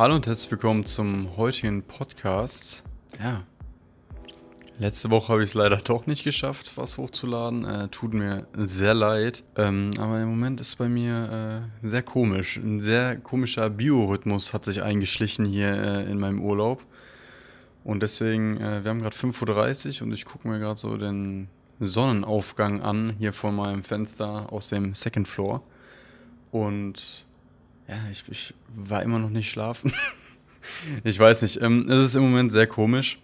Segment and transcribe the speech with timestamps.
[0.00, 2.84] Hallo und herzlich willkommen zum heutigen Podcast.
[3.20, 3.42] Ja,
[4.80, 7.64] letzte Woche habe ich es leider doch nicht geschafft, was hochzuladen.
[7.64, 9.44] Äh, tut mir sehr leid.
[9.56, 12.56] Ähm, aber im Moment ist bei mir äh, sehr komisch.
[12.56, 16.84] Ein sehr komischer Biorhythmus hat sich eingeschlichen hier äh, in meinem Urlaub.
[17.84, 21.48] Und deswegen, äh, wir haben gerade 5.30 Uhr und ich gucke mir gerade so den
[21.78, 25.62] Sonnenaufgang an, hier vor meinem Fenster aus dem Second Floor.
[26.50, 27.26] Und
[27.88, 29.92] ja, ich, ich war immer noch nicht schlafen.
[31.04, 31.60] ich weiß nicht.
[31.60, 33.18] Ähm, es ist im Moment sehr komisch.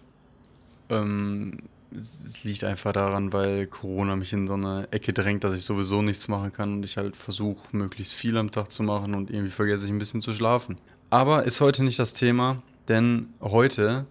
[0.91, 1.59] Ähm,
[1.99, 6.03] es liegt einfach daran, weil Corona mich in so eine Ecke drängt, dass ich sowieso
[6.03, 9.51] nichts machen kann und ich halt versuche, möglichst viel am Tag zu machen und irgendwie
[9.51, 10.77] vergesse ich ein bisschen zu schlafen.
[11.11, 14.07] Aber ist heute nicht das Thema, denn heute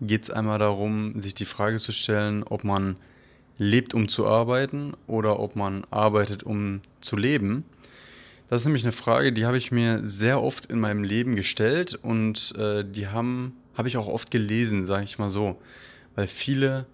[0.00, 2.96] geht es einmal darum, sich die Frage zu stellen, ob man
[3.56, 7.64] lebt, um zu arbeiten oder ob man arbeitet, um zu leben.
[8.50, 11.98] Das ist nämlich eine Frage, die habe ich mir sehr oft in meinem Leben gestellt
[12.02, 15.56] und äh, die haben habe ich auch oft gelesen, sage ich mal so,
[16.14, 16.86] weil viele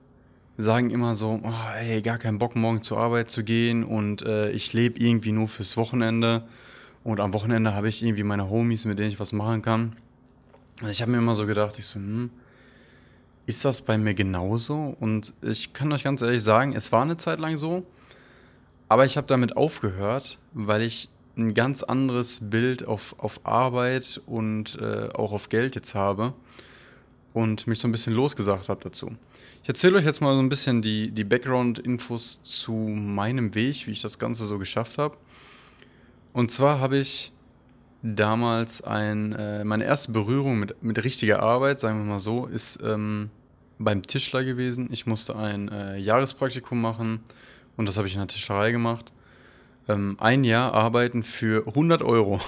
[0.56, 4.50] sagen immer so, oh, ey, gar keinen Bock morgen zur Arbeit zu gehen und äh,
[4.50, 6.44] ich lebe irgendwie nur fürs Wochenende
[7.02, 9.96] und am Wochenende habe ich irgendwie meine Homies, mit denen ich was machen kann.
[10.82, 12.30] Und ich habe mir immer so gedacht, ich so, hm,
[13.46, 14.96] ist das bei mir genauso?
[15.00, 17.84] Und ich kann euch ganz ehrlich sagen, es war eine Zeit lang so,
[18.88, 24.78] aber ich habe damit aufgehört, weil ich ein ganz anderes Bild auf, auf Arbeit und
[24.80, 26.34] äh, auch auf Geld jetzt habe
[27.32, 29.12] und mich so ein bisschen losgesagt habe dazu.
[29.62, 33.92] Ich erzähle euch jetzt mal so ein bisschen die, die Background-Infos zu meinem Weg, wie
[33.92, 35.16] ich das Ganze so geschafft habe.
[36.32, 37.32] Und zwar habe ich
[38.02, 42.80] damals ein, äh, meine erste Berührung mit, mit richtiger Arbeit, sagen wir mal so, ist
[42.82, 43.30] ähm,
[43.78, 44.88] beim Tischler gewesen.
[44.90, 47.20] Ich musste ein äh, Jahrespraktikum machen
[47.76, 49.12] und das habe ich in der Tischlerei gemacht
[49.90, 52.40] ähm, ein Jahr arbeiten für 100 Euro.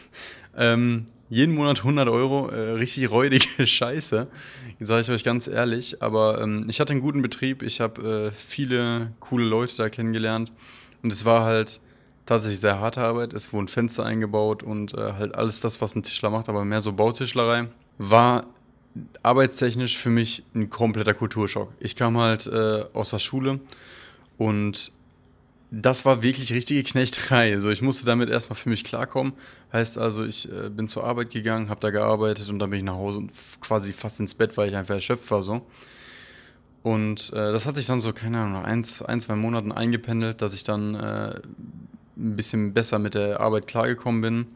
[0.56, 4.26] ähm, jeden Monat 100 Euro, äh, richtig räudige Scheiße,
[4.80, 6.02] sage ich euch ganz ehrlich.
[6.02, 10.52] Aber ähm, ich hatte einen guten Betrieb, ich habe äh, viele coole Leute da kennengelernt
[11.02, 11.80] und es war halt
[12.26, 13.32] tatsächlich sehr harte Arbeit.
[13.32, 16.82] Es wurden Fenster eingebaut und äh, halt alles das, was ein Tischler macht, aber mehr
[16.82, 17.68] so Bautischlerei.
[17.96, 18.44] War
[19.22, 21.72] arbeitstechnisch für mich ein kompletter Kulturschock.
[21.80, 23.58] Ich kam halt äh, aus der Schule
[24.36, 24.92] und
[25.74, 27.54] das war wirklich richtige Knechterei.
[27.54, 29.32] Also ich musste damit erstmal für mich klarkommen.
[29.72, 32.84] Heißt also, ich äh, bin zur Arbeit gegangen, habe da gearbeitet und dann bin ich
[32.84, 35.62] nach Hause und quasi fast ins Bett, weil ich einfach erschöpft war so.
[36.82, 40.52] Und äh, das hat sich dann so, keine Ahnung, ein, ein zwei Monaten eingependelt, dass
[40.52, 41.40] ich dann äh,
[42.18, 44.46] ein bisschen besser mit der Arbeit klargekommen bin.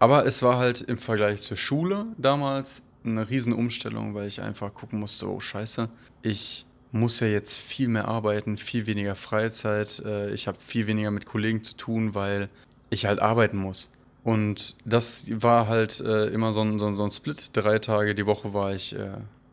[0.00, 4.98] Aber es war halt im Vergleich zur Schule damals eine Riesenumstellung, weil ich einfach gucken
[4.98, 5.88] musste, oh scheiße,
[6.22, 10.00] ich muss ja jetzt viel mehr arbeiten, viel weniger Freizeit.
[10.04, 12.48] Äh, ich habe viel weniger mit Kollegen zu tun, weil
[12.88, 13.92] ich halt arbeiten muss.
[14.22, 17.50] Und das war halt äh, immer so ein, so, ein, so ein Split.
[17.52, 19.10] Drei Tage die Woche war ich äh,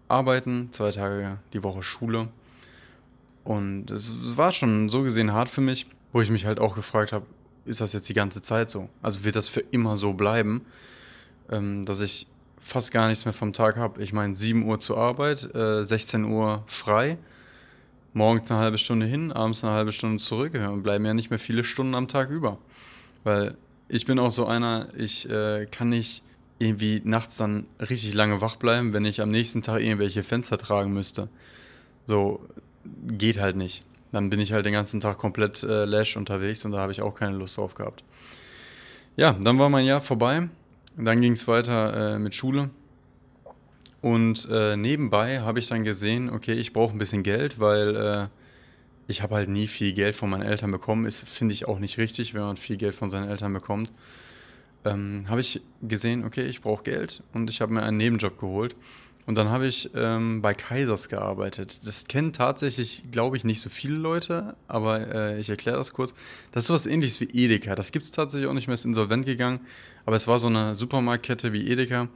[0.08, 2.28] arbeiten, zwei Tage die Woche Schule.
[3.44, 7.12] Und es war schon so gesehen hart für mich, wo ich mich halt auch gefragt
[7.12, 7.26] habe,
[7.66, 8.88] ist das jetzt die ganze Zeit so?
[9.02, 10.64] Also wird das für immer so bleiben,
[11.50, 12.28] ähm, dass ich
[12.62, 14.02] fast gar nichts mehr vom Tag habe.
[14.02, 17.18] Ich meine, 7 Uhr zur Arbeit, äh, 16 Uhr frei,
[18.14, 20.54] morgens eine halbe Stunde hin, abends eine halbe Stunde zurück.
[20.54, 22.58] Und bleiben ja nicht mehr viele Stunden am Tag über.
[23.24, 23.58] Weil
[23.90, 26.24] ich bin auch so einer, ich äh, kann nicht
[26.60, 30.94] irgendwie nachts dann richtig lange wach bleiben, wenn ich am nächsten Tag irgendwelche Fenster tragen
[30.94, 31.28] müsste.
[32.06, 32.48] So
[33.08, 33.84] geht halt nicht.
[34.12, 37.02] Dann bin ich halt den ganzen Tag komplett äh, lash unterwegs und da habe ich
[37.02, 38.04] auch keine Lust drauf gehabt.
[39.16, 40.50] Ja, dann war mein Jahr vorbei.
[40.98, 42.70] Dann ging es weiter äh, mit Schule.
[44.02, 48.28] Und äh, nebenbei habe ich dann gesehen, okay, ich brauche ein bisschen Geld, weil äh,
[49.08, 51.06] ich habe halt nie viel Geld von meinen Eltern bekommen.
[51.06, 53.92] Ist, finde ich, auch nicht richtig, wenn man viel Geld von seinen Eltern bekommt.
[54.84, 58.76] Ähm, habe ich gesehen, okay, ich brauche Geld und ich habe mir einen Nebenjob geholt.
[59.32, 61.88] Und dann habe ich ähm, bei Kaisers gearbeitet.
[61.88, 66.14] Das kennen tatsächlich, glaube ich, nicht so viele Leute, aber äh, ich erkläre das kurz.
[66.52, 67.76] Das ist sowas ähnliches wie Edeka.
[67.76, 69.62] Das gibt es tatsächlich auch nicht mehr, ist insolvent gegangen,
[70.06, 72.10] aber es war so eine Supermarktkette wie Edeka.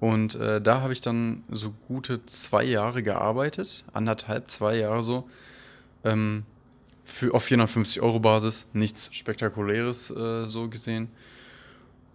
[0.00, 5.28] Und äh, da habe ich dann so gute zwei Jahre gearbeitet, anderthalb, zwei Jahre so,
[6.02, 6.44] ähm,
[7.04, 11.10] für, auf 450 Euro Basis, nichts Spektakuläres äh, so gesehen.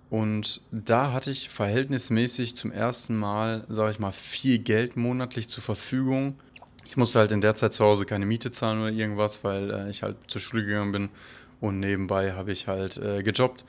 [0.09, 5.63] Und da hatte ich verhältnismäßig zum ersten Mal, sage ich mal, viel Geld monatlich zur
[5.63, 6.39] Verfügung.
[6.85, 9.89] Ich musste halt in der Zeit zu Hause keine Miete zahlen oder irgendwas, weil äh,
[9.89, 11.09] ich halt zur Schule gegangen bin
[11.59, 13.65] und nebenbei habe ich halt äh, gejobbt.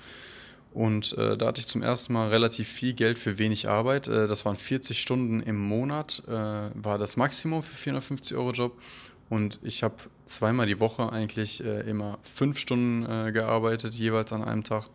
[0.72, 4.06] Und äh, da hatte ich zum ersten Mal relativ viel Geld für wenig Arbeit.
[4.06, 8.80] Äh, das waren 40 Stunden im Monat, äh, war das Maximum für 450 Euro Job.
[9.28, 14.62] Und ich habe zweimal die Woche eigentlich äh, immer fünf Stunden gearbeitet, jeweils an einem
[14.62, 14.88] Tag.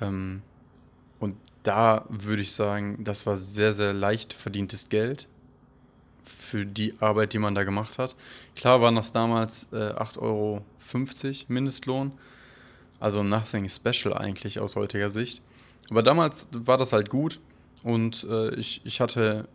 [0.00, 0.42] Ähm,
[1.20, 5.28] und da würde ich sagen, das war sehr, sehr leicht verdientes Geld
[6.24, 8.16] für die Arbeit, die man da gemacht hat.
[8.56, 10.62] Klar waren das damals äh, 8,50 Euro
[11.48, 12.12] Mindestlohn.
[13.00, 15.42] Also nothing special eigentlich aus heutiger Sicht.
[15.90, 17.40] Aber damals war das halt gut
[17.82, 19.46] und äh, ich, ich hatte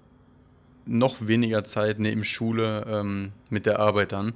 [0.85, 4.33] noch weniger Zeit neben Schule ähm, mit der Arbeit dann.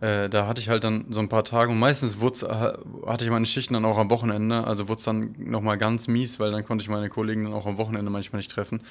[0.00, 3.46] Äh, da hatte ich halt dann so ein paar Tage und meistens hatte ich meine
[3.46, 6.82] Schichten dann auch am Wochenende, also wurde es dann nochmal ganz mies, weil dann konnte
[6.82, 8.82] ich meine Kollegen dann auch am Wochenende manchmal nicht treffen.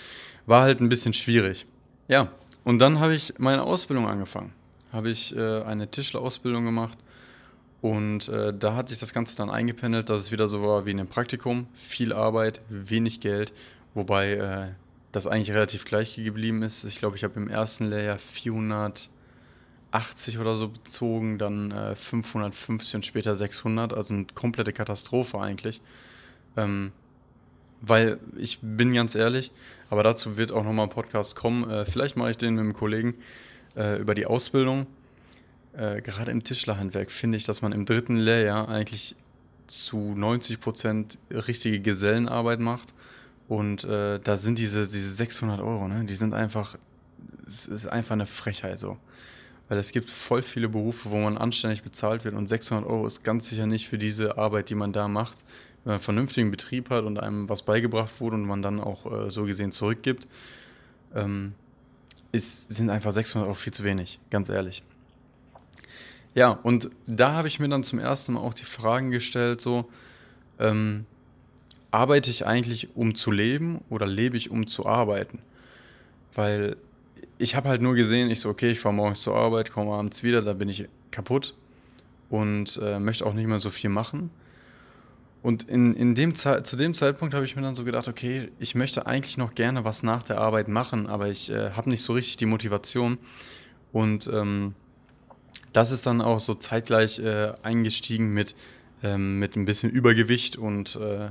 [0.45, 1.65] War halt ein bisschen schwierig.
[2.07, 2.31] Ja,
[2.63, 4.53] und dann habe ich meine Ausbildung angefangen.
[4.93, 6.97] Habe ich äh, eine Tischlerausbildung gemacht
[7.81, 10.91] und äh, da hat sich das Ganze dann eingependelt, dass es wieder so war wie
[10.91, 11.67] in einem Praktikum.
[11.73, 13.53] Viel Arbeit, wenig Geld,
[13.93, 14.67] wobei äh,
[15.11, 16.83] das eigentlich relativ gleich geblieben ist.
[16.83, 19.09] Ich glaube, ich habe im ersten Lehrjahr 400,
[19.91, 25.81] 80 oder so bezogen, dann äh, 550 und später 600, also eine komplette Katastrophe eigentlich.
[26.57, 26.91] Ähm,
[27.81, 29.51] weil ich bin ganz ehrlich,
[29.89, 31.69] aber dazu wird auch nochmal ein Podcast kommen.
[31.69, 33.15] Äh, vielleicht mache ich den mit einem Kollegen
[33.75, 34.85] äh, über die Ausbildung.
[35.73, 39.15] Äh, gerade im Tischlerhandwerk finde ich, dass man im dritten Lehrjahr eigentlich
[39.67, 42.93] zu 90 Prozent richtige Gesellenarbeit macht.
[43.47, 46.05] Und äh, da sind diese, diese 600 Euro, ne?
[46.05, 46.75] die sind einfach,
[47.47, 48.97] es ist einfach eine Frechheit so.
[49.69, 53.23] Weil es gibt voll viele Berufe, wo man anständig bezahlt wird und 600 Euro ist
[53.23, 55.45] ganz sicher nicht für diese Arbeit, die man da macht.
[55.83, 59.27] Wenn man einen vernünftigen Betrieb hat und einem was beigebracht wurde und man dann auch
[59.27, 60.27] äh, so gesehen zurückgibt,
[61.15, 61.53] ähm,
[62.31, 64.83] ist, sind einfach 600 Euro viel zu wenig, ganz ehrlich.
[66.35, 69.89] Ja, und da habe ich mir dann zum ersten Mal auch die Fragen gestellt, so,
[70.59, 71.05] ähm,
[71.91, 75.39] arbeite ich eigentlich, um zu leben oder lebe ich, um zu arbeiten?
[76.33, 76.77] Weil
[77.39, 80.23] ich habe halt nur gesehen, ich so, okay, ich fahre morgens zur Arbeit, komme abends
[80.23, 81.55] wieder, da bin ich kaputt
[82.29, 84.29] und äh, möchte auch nicht mehr so viel machen.
[85.41, 88.75] Und in, in dem zu dem Zeitpunkt habe ich mir dann so gedacht, okay, ich
[88.75, 92.11] möchte eigentlich noch gerne was nach der Arbeit machen, aber ich äh, habe nicht so
[92.11, 93.17] richtig die Motivation.
[93.93, 94.75] Und ähm,
[95.71, 98.53] das ist dann auch so zeitgleich äh, eingestiegen mit,
[99.01, 101.29] ähm, mit ein bisschen Übergewicht und äh,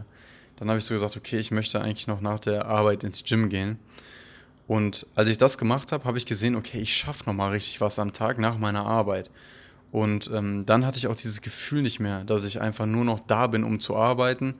[0.56, 3.50] dann habe ich so gesagt, okay, ich möchte eigentlich noch nach der Arbeit ins Gym
[3.50, 3.78] gehen.
[4.68, 7.98] Und als ich das gemacht habe, habe ich gesehen, okay, ich schaffe nochmal richtig was
[7.98, 9.30] am Tag nach meiner Arbeit.
[9.90, 13.20] Und ähm, dann hatte ich auch dieses Gefühl nicht mehr, dass ich einfach nur noch
[13.20, 14.56] da bin, um zu arbeiten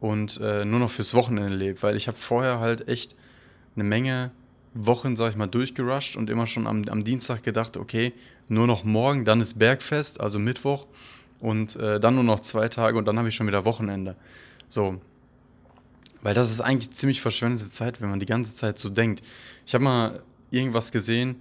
[0.00, 3.16] und äh, nur noch fürs Wochenende lebe, weil ich habe vorher halt echt
[3.74, 4.32] eine Menge
[4.74, 8.12] Wochen, sag ich mal, durchgerusht und immer schon am, am Dienstag gedacht, okay,
[8.48, 10.86] nur noch morgen, dann ist Bergfest, also Mittwoch
[11.40, 14.14] und äh, dann nur noch zwei Tage und dann habe ich schon wieder Wochenende.
[14.68, 15.00] So.
[16.22, 19.22] Weil das ist eigentlich ziemlich verschwendete Zeit, wenn man die ganze Zeit so denkt.
[19.66, 21.36] Ich habe mal irgendwas gesehen,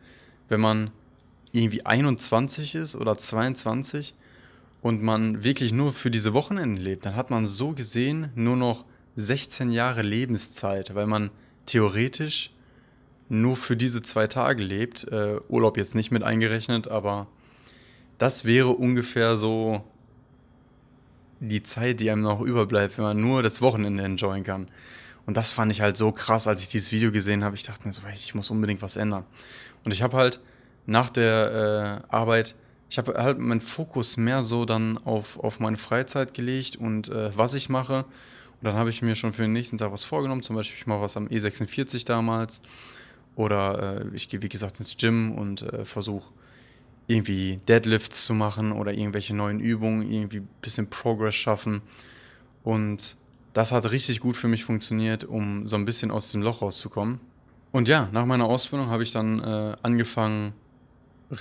[0.49, 0.91] wenn man
[1.51, 4.13] irgendwie 21 ist oder 22
[4.81, 8.85] und man wirklich nur für diese Wochenenden lebt, dann hat man so gesehen nur noch
[9.15, 11.31] 16 Jahre Lebenszeit, weil man
[11.65, 12.51] theoretisch
[13.29, 17.27] nur für diese zwei Tage lebt, äh, Urlaub jetzt nicht mit eingerechnet, aber
[18.17, 19.83] das wäre ungefähr so
[21.39, 24.67] die Zeit, die einem noch überbleibt, wenn man nur das Wochenende enjoyen kann.
[25.25, 27.55] Und das fand ich halt so krass, als ich dieses Video gesehen habe.
[27.55, 29.25] Ich dachte mir so, ich muss unbedingt was ändern.
[29.83, 30.39] Und ich habe halt
[30.85, 32.55] nach der äh, Arbeit,
[32.89, 37.37] ich habe halt meinen Fokus mehr so dann auf, auf meine Freizeit gelegt und äh,
[37.37, 38.05] was ich mache.
[38.59, 40.43] Und dann habe ich mir schon für den nächsten Tag was vorgenommen.
[40.43, 42.61] Zum Beispiel, ich mache was am E46 damals.
[43.35, 46.31] Oder äh, ich gehe, wie gesagt, ins Gym und äh, versuche
[47.07, 51.81] irgendwie Deadlifts zu machen oder irgendwelche neuen Übungen, irgendwie ein bisschen Progress schaffen.
[52.63, 53.15] Und
[53.53, 57.19] das hat richtig gut für mich funktioniert, um so ein bisschen aus dem Loch rauszukommen.
[57.71, 60.53] Und ja, nach meiner Ausbildung habe ich dann äh, angefangen,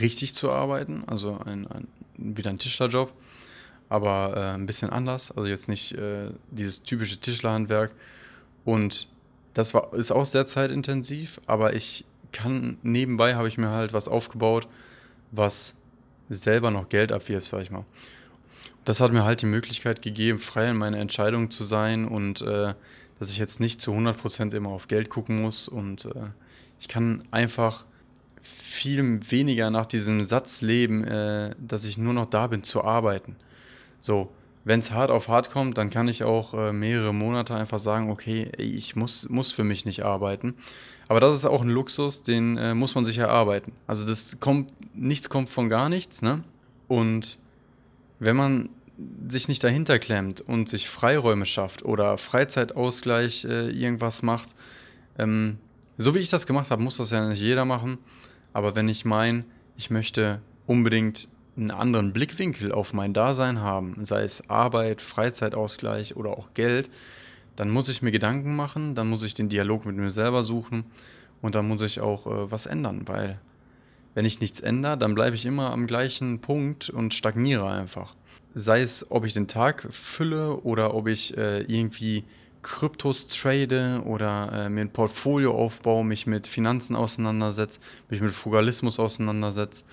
[0.01, 3.13] richtig zu arbeiten, also ein, ein, wieder ein Tischlerjob,
[3.89, 7.95] aber äh, ein bisschen anders, also jetzt nicht äh, dieses typische Tischlerhandwerk.
[8.65, 9.09] Und
[9.55, 14.09] das war, ist auch sehr zeitintensiv, aber ich kann, nebenbei habe ich mir halt was
[14.09, 14.69] aufgebaut,
[15.31, 15.75] was
[16.29, 17.85] selber noch Geld abwirft, sag ich mal.
[18.85, 22.75] Das hat mir halt die Möglichkeit gegeben, frei in meine Entscheidungen zu sein und äh,
[23.19, 26.31] dass ich jetzt nicht zu 100% immer auf Geld gucken muss und äh,
[26.79, 27.85] ich kann einfach
[28.41, 33.37] viel weniger nach diesem Satz leben, äh, dass ich nur noch da bin zu arbeiten.
[34.01, 34.31] So,
[34.67, 38.11] wenn es hart auf hart kommt, dann kann ich auch äh, mehrere Monate einfach sagen,
[38.11, 40.55] okay, ich muss, muss für mich nicht arbeiten.
[41.07, 43.73] Aber das ist auch ein Luxus, den äh, muss man sich erarbeiten.
[43.87, 46.43] Also das kommt, nichts kommt von gar nichts, ne?
[46.89, 47.39] Und
[48.19, 48.69] wenn man
[49.29, 54.57] sich nicht dahinter klemmt und sich Freiräume schafft oder Freizeitausgleich äh, irgendwas macht,
[55.17, 55.59] ähm,
[55.97, 57.99] so wie ich das gemacht habe, muss das ja nicht jeder machen.
[58.53, 59.45] Aber wenn ich meine,
[59.77, 66.31] ich möchte unbedingt einen anderen Blickwinkel auf mein Dasein haben, sei es Arbeit, Freizeitausgleich oder
[66.31, 66.91] auch Geld,
[67.57, 70.85] dann muss ich mir Gedanken machen, dann muss ich den Dialog mit mir selber suchen
[71.41, 73.39] und dann muss ich auch äh, was ändern, weil
[74.15, 78.15] wenn ich nichts ändere, dann bleibe ich immer am gleichen Punkt und stagniere einfach.
[78.55, 82.25] Sei es, ob ich den Tag fülle oder ob ich äh, irgendwie
[82.63, 88.99] Kryptos trade oder äh, mir ein Portfolio aufbaue, mich mit Finanzen auseinandersetze, mich mit Frugalismus
[88.99, 89.85] auseinandersetze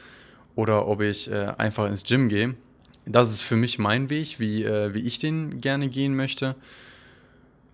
[0.56, 2.56] oder ob ich äh, einfach ins Gym gehe.
[3.06, 6.56] Das ist für mich mein Weg, wie, äh, wie ich den gerne gehen möchte.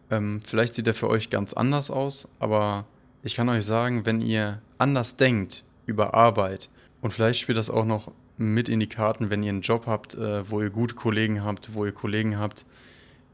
[0.10, 2.86] Ähm, vielleicht sieht er für euch ganz anders aus, aber
[3.22, 6.70] ich kann euch sagen, wenn ihr anders denkt über Arbeit
[7.02, 10.16] und vielleicht spielt das auch noch mit in die Karten, wenn ihr einen Job habt,
[10.16, 12.66] äh, wo ihr gute Kollegen habt, wo ihr Kollegen habt,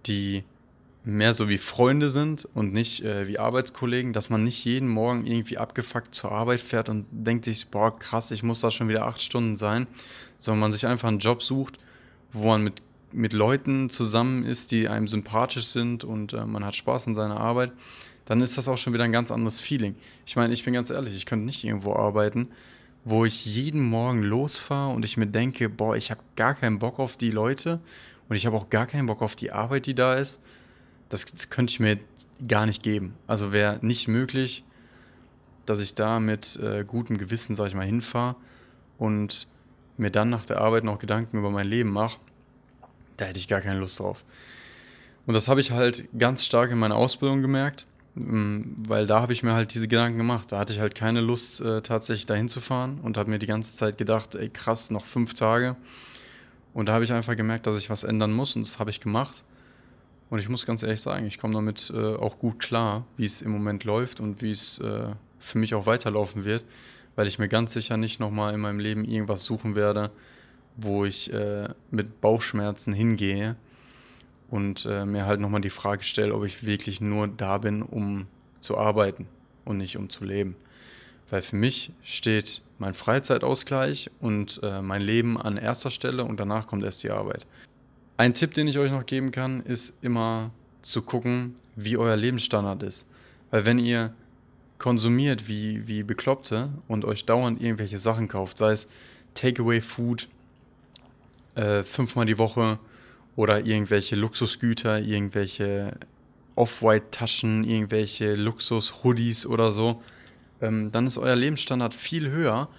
[0.08, 0.44] die
[1.06, 5.26] mehr so wie Freunde sind und nicht äh, wie Arbeitskollegen, dass man nicht jeden Morgen
[5.26, 9.06] irgendwie abgefuckt zur Arbeit fährt und denkt sich, boah, krass, ich muss da schon wieder
[9.06, 9.86] acht Stunden sein,
[10.40, 11.78] sondern man sich einfach einen Job sucht,
[12.34, 12.82] wo man mit,
[13.12, 17.40] mit Leuten zusammen ist, die einem sympathisch sind und äh, man hat Spaß an seiner
[17.40, 17.72] Arbeit,
[18.26, 19.96] dann ist das auch schon wieder ein ganz anderes Feeling.
[20.26, 22.48] Ich meine, ich bin ganz ehrlich, ich könnte nicht irgendwo arbeiten,
[23.04, 26.98] wo ich jeden Morgen losfahre und ich mir denke, boah, ich habe gar keinen Bock
[26.98, 27.80] auf die Leute
[28.28, 30.42] und ich habe auch gar keinen Bock auf die Arbeit, die da ist
[31.16, 31.98] das, das könnte ich mir
[32.46, 33.16] gar nicht geben.
[33.26, 34.66] Also wäre nicht möglich,
[35.66, 38.36] dass ich da mit äh, gutem Gewissen, sag ich mal, hinfahre
[38.98, 39.48] und
[39.98, 42.20] mir dann nach der Arbeit noch Gedanken über mein Leben mache.
[43.16, 44.26] Da hätte ich gar keine Lust drauf.
[45.26, 49.32] Und das habe ich halt ganz stark in meiner Ausbildung gemerkt, mm, weil da habe
[49.32, 50.52] ich mir halt diese Gedanken gemacht.
[50.52, 53.46] Da hatte ich halt keine Lust, äh, tatsächlich dahin zu fahren und habe mir die
[53.46, 55.78] ganze Zeit gedacht, ey krass, noch fünf Tage.
[56.74, 59.00] Und da habe ich einfach gemerkt, dass ich was ändern muss und das habe ich
[59.00, 59.46] gemacht.
[60.29, 63.41] Und ich muss ganz ehrlich sagen, ich komme damit äh, auch gut klar, wie es
[63.41, 66.65] im Moment läuft und wie es äh, für mich auch weiterlaufen wird,
[67.15, 70.12] weil ich mir ganz sicher nicht nochmal in meinem Leben irgendwas suchen werde,
[70.77, 73.55] wo ich äh, mit Bauchschmerzen hingehe
[74.50, 78.27] und äh, mir halt nochmal die Frage stelle, ob ich wirklich nur da bin, um
[78.60, 79.27] zu arbeiten
[79.63, 80.55] und nicht um zu leben.
[81.29, 86.67] Weil für mich steht mein Freizeitausgleich und äh, mein Leben an erster Stelle und danach
[86.67, 87.46] kommt erst die Arbeit.
[88.18, 92.84] Ein Tipp, den ich euch noch geben kann, ist immer zu gucken, wie euer Lebensstandard
[92.84, 93.06] ist.
[93.52, 94.14] Weil wenn ihr
[94.78, 98.88] konsumiert wie, wie Bekloppte und euch dauernd irgendwelche Sachen kauft, sei es
[99.34, 100.30] Takeaway-Food
[101.56, 102.80] äh, fünfmal die Woche
[103.36, 105.98] oder irgendwelche Luxusgüter, irgendwelche
[106.56, 110.02] Off-White-Taschen, irgendwelche Luxus-Hoodies oder so,
[110.62, 112.70] ähm, dann ist euer Lebensstandard viel höher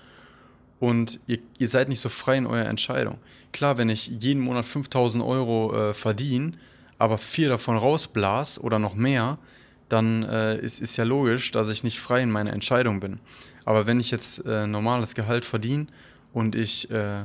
[0.78, 3.18] und ihr, ihr, seid nicht so frei in eurer Entscheidung.
[3.52, 6.52] Klar, wenn ich jeden Monat 5000 Euro äh, verdiene,
[6.99, 9.38] aber vier davon rausblas oder noch mehr,
[9.88, 13.21] dann äh, ist, ist ja logisch, dass ich nicht frei in meiner Entscheidung bin.
[13.64, 15.87] Aber wenn ich jetzt äh, normales Gehalt verdiene
[16.33, 17.25] und ich äh,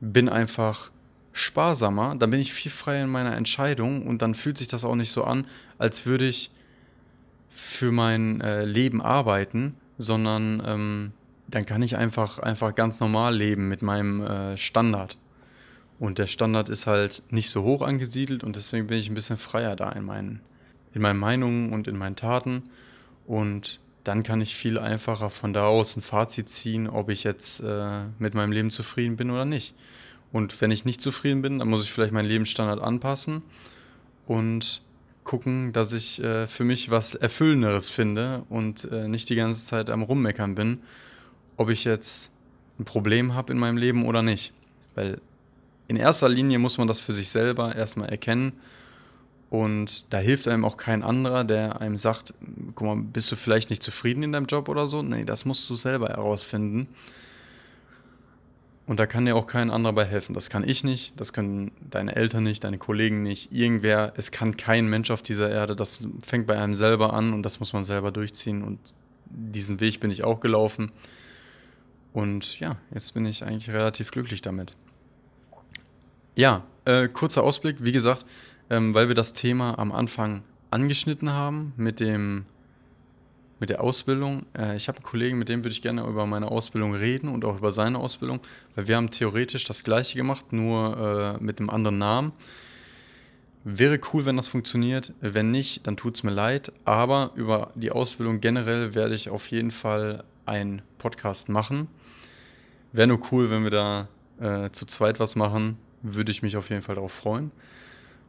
[0.00, 0.90] bin einfach
[1.32, 4.94] sparsamer, dann bin ich viel freier in meiner Entscheidung und dann fühlt sich das auch
[4.94, 5.46] nicht so an,
[5.78, 6.50] als würde ich
[7.48, 11.12] für mein äh, Leben arbeiten, sondern ähm,
[11.54, 15.16] dann kann ich einfach, einfach ganz normal leben mit meinem äh, Standard.
[16.00, 19.36] Und der Standard ist halt nicht so hoch angesiedelt und deswegen bin ich ein bisschen
[19.36, 20.40] freier da in meinen,
[20.94, 22.64] in meinen Meinungen und in meinen Taten.
[23.24, 27.60] Und dann kann ich viel einfacher von da aus ein Fazit ziehen, ob ich jetzt
[27.60, 29.76] äh, mit meinem Leben zufrieden bin oder nicht.
[30.32, 33.42] Und wenn ich nicht zufrieden bin, dann muss ich vielleicht meinen Lebensstandard anpassen
[34.26, 34.82] und
[35.22, 39.88] gucken, dass ich äh, für mich was Erfüllenderes finde und äh, nicht die ganze Zeit
[39.88, 40.80] am Rummeckern bin
[41.56, 42.30] ob ich jetzt
[42.78, 44.52] ein Problem habe in meinem Leben oder nicht.
[44.94, 45.20] Weil
[45.88, 48.52] in erster Linie muss man das für sich selber erstmal erkennen.
[49.50, 52.34] Und da hilft einem auch kein anderer, der einem sagt,
[52.74, 55.02] guck mal, bist du vielleicht nicht zufrieden in deinem Job oder so?
[55.02, 56.88] Nee, das musst du selber herausfinden.
[58.86, 60.34] Und da kann dir auch kein anderer bei helfen.
[60.34, 64.12] Das kann ich nicht, das können deine Eltern nicht, deine Kollegen nicht, irgendwer.
[64.16, 65.74] Es kann kein Mensch auf dieser Erde.
[65.74, 68.62] Das fängt bei einem selber an und das muss man selber durchziehen.
[68.62, 68.78] Und
[69.30, 70.92] diesen Weg bin ich auch gelaufen.
[72.14, 74.76] Und ja, jetzt bin ich eigentlich relativ glücklich damit.
[76.36, 78.24] Ja, äh, kurzer Ausblick, wie gesagt,
[78.70, 82.46] ähm, weil wir das Thema am Anfang angeschnitten haben mit dem
[83.58, 84.46] mit der Ausbildung.
[84.56, 87.44] Äh, ich habe einen Kollegen, mit dem würde ich gerne über meine Ausbildung reden und
[87.44, 88.40] auch über seine Ausbildung,
[88.74, 92.32] weil wir haben theoretisch das gleiche gemacht, nur äh, mit einem anderen Namen.
[93.64, 95.14] Wäre cool, wenn das funktioniert.
[95.20, 96.72] Wenn nicht, dann tut es mir leid.
[96.84, 101.88] Aber über die Ausbildung generell werde ich auf jeden Fall einen Podcast machen.
[102.92, 104.08] Wäre nur cool, wenn wir da
[104.40, 107.50] äh, zu zweit was machen, würde ich mich auf jeden Fall darauf freuen.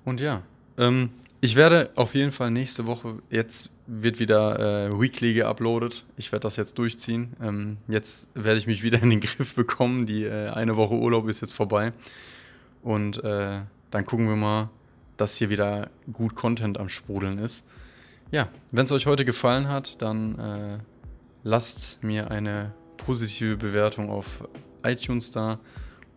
[0.03, 0.43] Und ja,
[0.77, 6.05] ähm, ich werde auf jeden Fall nächste Woche, jetzt wird wieder äh, Weekly geuploadet.
[6.17, 7.35] Ich werde das jetzt durchziehen.
[7.41, 10.05] Ähm, jetzt werde ich mich wieder in den Griff bekommen.
[10.05, 11.91] Die äh, eine Woche Urlaub ist jetzt vorbei.
[12.81, 14.69] Und äh, dann gucken wir mal,
[15.17, 17.65] dass hier wieder gut Content am Sprudeln ist.
[18.31, 20.77] Ja, wenn es euch heute gefallen hat, dann äh,
[21.45, 24.45] lasst mir eine positive Bewertung auf
[24.83, 25.59] iTunes da.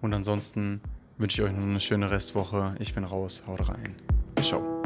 [0.01, 0.81] Und ansonsten
[1.19, 2.75] wünsche ich euch noch eine schöne Restwoche.
[2.81, 3.45] Ich bin raus.
[3.47, 3.95] Haut rein.
[4.41, 4.78] Ciao.